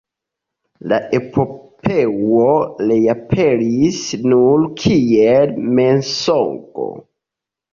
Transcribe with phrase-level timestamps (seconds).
[0.91, 2.47] La epopeo
[2.91, 4.01] reaperis
[4.33, 6.89] nur kiel mensogo.